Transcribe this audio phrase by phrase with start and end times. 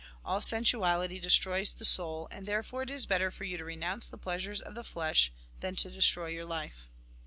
[0.25, 4.17] All sensuality destroys the soul, and therefore it is better for you to renounce the
[4.17, 6.89] pleasure of the flesh than to destroy your life.